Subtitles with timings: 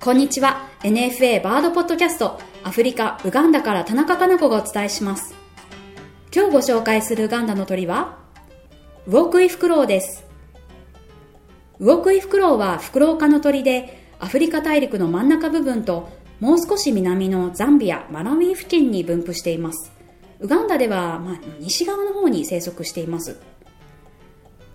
[0.00, 0.68] こんにちは。
[0.82, 5.34] NFA バードポッドキャストアフリカウガンダから田中かな子がお伝えします。
[6.32, 8.18] 今日ご紹介するウガンダの鳥は
[9.06, 10.24] ウォークイフクロウです。
[11.80, 19.90] ウォークイフクロウはフクロウ科の鳥でアフリカ大陸の真ん中部分ともう少し南のザンビア、マラウィ付近に分布しています。
[20.38, 23.40] ウガンダでは、まあ、西側の方に生息しています。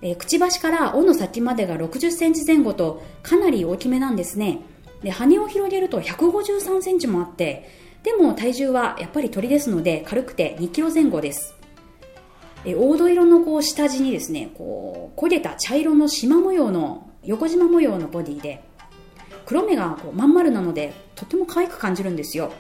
[0.01, 4.59] えー、くちばしから尾の先までが60センチ前後とかなり大きめなんですね。
[5.03, 7.69] で、羽を広げると153センチもあって、
[8.03, 11.55] でも体重はやっぱり鳥ですので軽くて2キロ前後です。
[12.65, 18.63] え黄土色のこう下地にですね、こう焦げた茶色の縞模様の横縞模様のボディで、
[19.45, 22.51] 黒目がこうまん丸なのでとても可愛く感じるんですよ。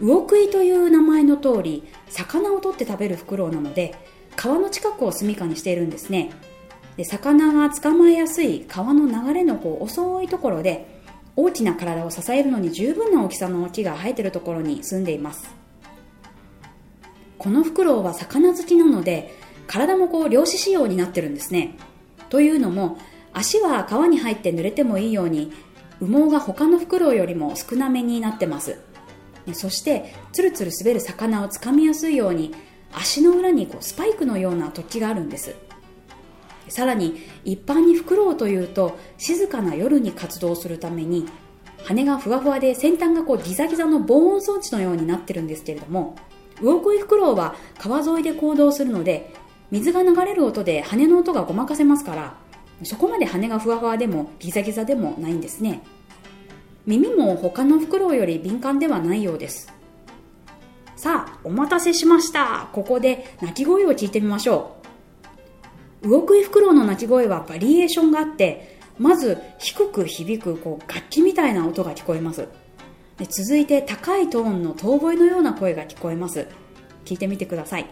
[0.00, 3.94] 魚食いという名前の通り、魚を取って食べるフクロウなので、
[4.38, 6.30] 川の近くを住処にしているんですね。
[6.96, 11.02] で魚が捕まえやすい川の流れのこう遅いところで
[11.34, 15.50] 大きな体を支えるのに十分な大きさの木が生えているところに住んでいます。
[17.36, 19.34] このフクロウは魚好きなので
[19.66, 21.74] 体もこう漁師仕様になってるんですね。
[22.28, 22.96] というのも
[23.32, 25.50] 足は川に入って濡れてもいいように
[26.00, 28.78] 羽毛が他のフクロウよりも少なめになってます。
[29.52, 32.54] そしてツルツル滑る魚をつかみやすいように
[32.92, 35.54] 足の裏にこうスパイクのような突起があるんです。
[36.68, 41.26] さらに一般にフクロウというと静かな夜に活動するために
[41.84, 46.16] 羽がふわふわで先端がこうギザギザの防音装置のようになってるんですけれども
[46.60, 49.32] 魚食いフクロウは川沿いで行動するので
[49.70, 52.34] 水が流れる音で羽の音がごまかせますから
[52.82, 55.82] そこまで羽がふわふわでもギザギザでもないんですね。
[56.86, 59.72] 耳も他のフクロウより敏感ではないようです。
[60.98, 62.68] さあお待たせしました。
[62.72, 64.78] ここで鳴き声を聞いてみましょ
[66.02, 66.08] う。
[66.08, 72.48] 動くいフクロウの鳴き声はバリエーションがあって、まず低く響くこう楽器みたいな音が聞こえます。
[73.16, 76.48] で続いて高いトーンの遠吠えのような声が聞こえます。
[77.04, 77.86] 聞いてみてください。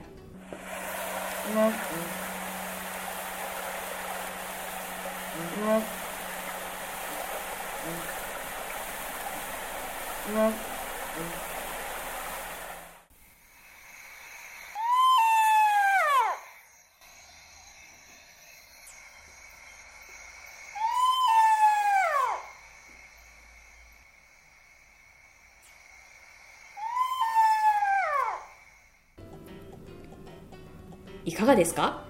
[31.27, 32.03] いかがですか？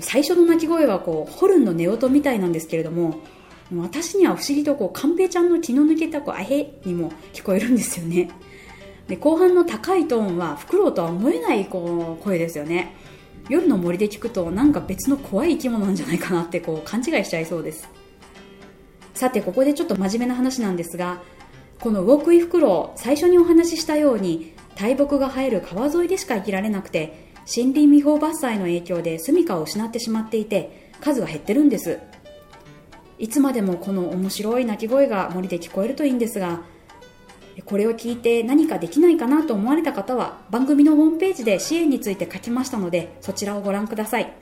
[0.00, 3.20] 最初の鳴き声はこうホルンの寝音みたいなんですけれども
[3.74, 8.30] 私には不思議とこうカンペイちゃんの気の抜けたこうあへにも聞こえるんですよね。
[9.08, 12.94] で後半の高いトーンはフクロウとは思えないこう声ですよね。
[13.48, 17.88] 夜の森で聞くとなんか別の怖い生き物なんじゃないかなってこう勘違いしちゃいそうです。
[19.14, 21.22] さてここでちょっと真面目な話なんですが
[21.80, 31.98] このウォークイフクロウ最初にお話ししたように大木が生える川沿いでしか生きられなくて森林未法伐採の影響で住処を失ってしまっていて数が減ってるんです。
[33.18, 36.60] いつまでもこの面白い鳴き声が森で聞こえるといいんですが
[37.64, 44.32] これを聞いて何かできないかなと思われた方は番組のホームページで支援について書きましたのでそちらをご覧ください。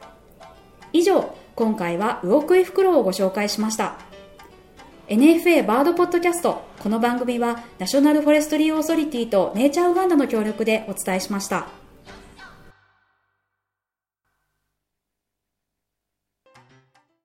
[0.92, 3.98] 以上今回はウオクイフクロウをご紹介しました。
[5.08, 11.85] NFA バードポッドキャストこの番組はナショナルフォレストリーオーソリティとネイチャーウガンダの協力でお伝えしました。